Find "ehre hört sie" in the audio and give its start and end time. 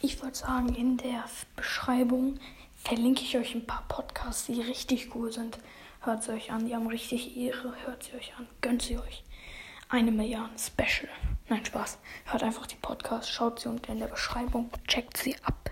7.36-8.14